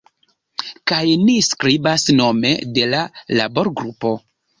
Kaj 0.91 1.01
ni 1.27 1.35
skribas 1.47 2.05
nome 2.21 2.55
de 2.79 2.87
la 2.95 3.03
laborgrupo. 3.41 4.15